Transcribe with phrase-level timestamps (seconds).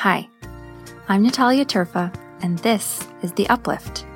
[0.00, 0.30] Hi,
[1.08, 2.10] I'm Natalia Terfa,
[2.40, 4.06] and this is The Uplift,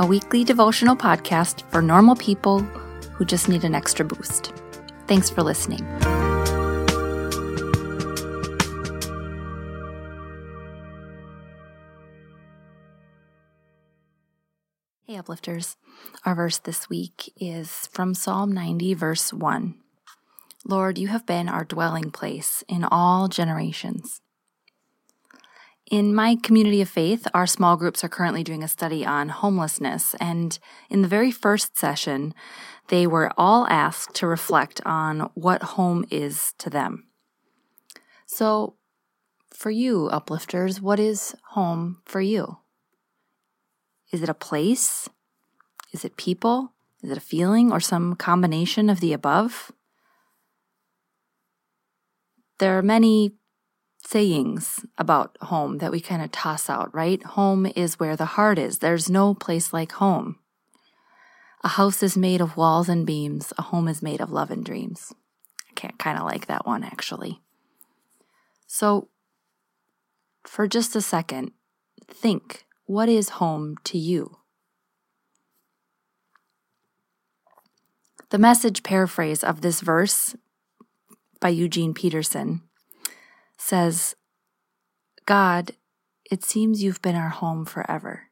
[0.00, 2.58] a weekly devotional podcast for normal people
[3.14, 4.52] who just need an extra boost.
[5.06, 5.86] Thanks for listening.
[15.06, 15.76] Hey, Uplifters.
[16.26, 19.76] Our verse this week is from Psalm 90, verse 1.
[20.64, 24.20] Lord, you have been our dwelling place in all generations.
[25.90, 30.14] In my community of faith, our small groups are currently doing a study on homelessness.
[30.20, 30.56] And
[30.88, 32.32] in the very first session,
[32.88, 37.08] they were all asked to reflect on what home is to them.
[38.24, 38.76] So,
[39.52, 42.58] for you, uplifters, what is home for you?
[44.12, 45.08] Is it a place?
[45.92, 46.72] Is it people?
[47.02, 49.72] Is it a feeling or some combination of the above?
[52.58, 53.32] There are many
[54.10, 57.22] sayings about home that we kind of toss out, right?
[57.22, 58.78] Home is where the heart is.
[58.78, 60.36] There's no place like home.
[61.62, 63.52] A house is made of walls and beams.
[63.56, 65.12] A home is made of love and dreams.
[65.68, 67.40] I can't kind of like that one actually.
[68.66, 69.08] So,
[70.44, 71.52] for just a second,
[72.08, 74.38] think what is home to you?
[78.30, 80.34] The message paraphrase of this verse
[81.40, 82.62] by Eugene Peterson
[83.60, 84.16] says,
[85.26, 85.72] God,
[86.30, 88.30] it seems you've been our home forever.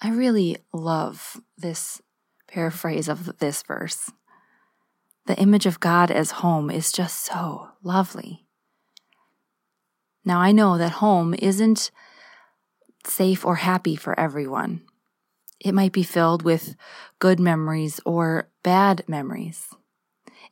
[0.00, 2.00] I really love this
[2.48, 4.10] paraphrase of this verse.
[5.26, 8.46] The image of God as home is just so lovely.
[10.24, 11.90] Now, I know that home isn't
[13.04, 14.82] safe or happy for everyone.
[15.60, 16.76] It might be filled with
[17.18, 19.68] good memories or bad memories.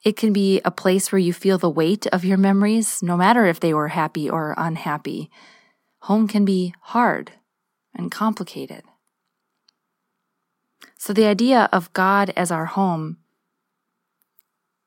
[0.03, 3.45] It can be a place where you feel the weight of your memories, no matter
[3.45, 5.31] if they were happy or unhappy.
[6.03, 7.33] Home can be hard
[7.95, 8.83] and complicated.
[10.97, 13.19] So the idea of God as our home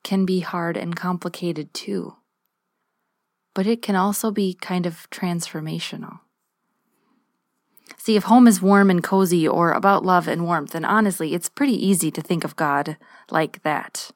[0.03, 2.16] can be hard and complicated too.
[3.53, 6.22] But it can also be kind of transformational.
[7.97, 11.50] See, if home is warm and cozy or about love and warmth, then honestly, it's
[11.50, 12.97] pretty easy to think of God
[13.30, 14.12] like that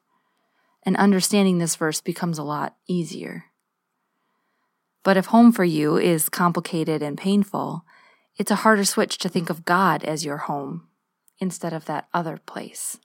[0.87, 3.43] and understanding this verse becomes a lot easier.
[5.03, 7.83] But if home for you is complicated and painful,
[8.37, 10.87] it's a harder switch to think of God as your home
[11.39, 12.99] instead of that other place.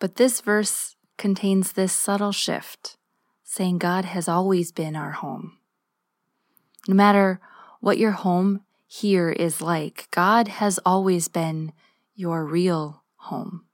[0.00, 2.96] But this verse contains this subtle shift,
[3.44, 5.58] saying God has always been our home.
[6.88, 7.40] No matter
[7.78, 11.72] what your home here is like, God has always been
[12.16, 13.65] your real home.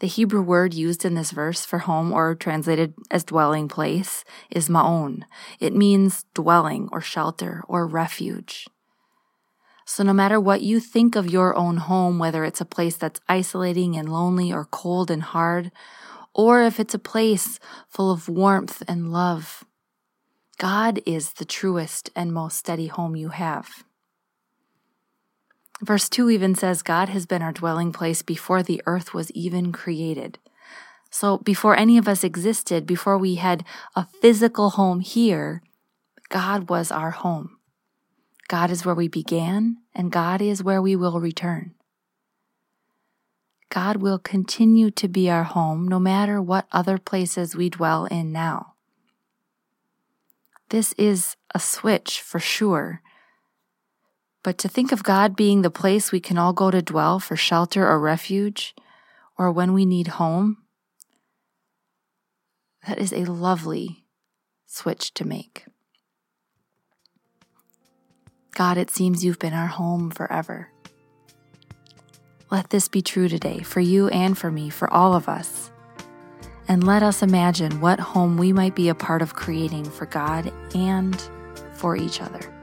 [0.00, 4.68] The Hebrew word used in this verse for home or translated as dwelling place is
[4.68, 5.24] ma'on.
[5.58, 8.68] It means dwelling or shelter or refuge.
[9.84, 13.20] So no matter what you think of your own home, whether it's a place that's
[13.28, 15.72] isolating and lonely or cold and hard,
[16.32, 19.64] or if it's a place full of warmth and love,
[20.58, 23.84] God is the truest and most steady home you have.
[25.80, 29.72] Verse 2 even says, God has been our dwelling place before the earth was even
[29.72, 30.38] created.
[31.10, 35.62] So before any of us existed, before we had a physical home here,
[36.28, 37.58] God was our home.
[38.48, 41.74] God is where we began, and God is where we will return.
[43.70, 48.32] God will continue to be our home no matter what other places we dwell in
[48.32, 48.74] now.
[50.70, 53.02] This is a switch for sure
[54.42, 57.36] but to think of God being the place we can all go to dwell for
[57.36, 58.74] shelter or refuge,
[59.36, 60.58] or when we need home,
[62.86, 64.04] that is a lovely
[64.66, 65.64] switch to make.
[68.52, 70.70] God, it seems you've been our home forever.
[72.50, 75.70] Let this be true today for you and for me, for all of us.
[76.66, 80.52] And let us imagine what home we might be a part of creating for God
[80.74, 81.20] and
[81.74, 82.57] for each other.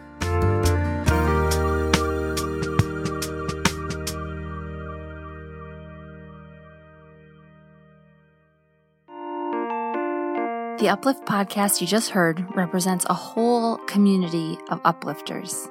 [10.78, 15.70] The Uplift podcast you just heard represents a whole community of uplifters.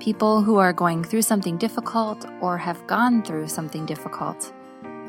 [0.00, 4.52] People who are going through something difficult or have gone through something difficult,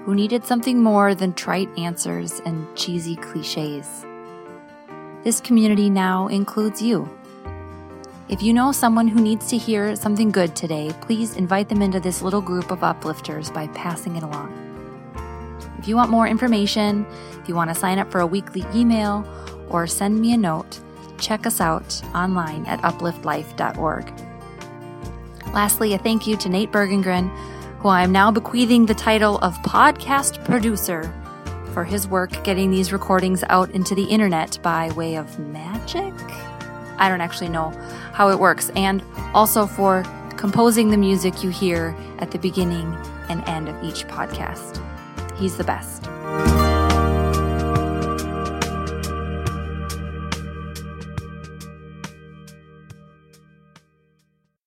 [0.05, 4.05] who needed something more than trite answers and cheesy cliches.
[5.23, 7.09] This community now includes you.
[8.29, 11.99] If you know someone who needs to hear something good today, please invite them into
[11.99, 14.70] this little group of uplifters by passing it along.
[15.81, 17.07] If you want more information,
[17.42, 19.28] if you want to sign up for a weekly email
[19.68, 20.80] or send me a note,
[21.18, 24.13] check us out online at upliftlife.org.
[25.56, 27.36] Lastly, a thank you to Nate Bergengren,
[27.80, 31.12] who I am now bequeathing the title of podcast producer
[31.74, 36.13] for his work getting these recordings out into the internet by way of magic.
[37.00, 37.72] I don't actually know
[38.13, 40.04] how it works, and also for
[40.38, 42.95] composing the music you hear at the beginning
[43.30, 44.78] and end of each podcast.
[45.36, 46.60] He's the best.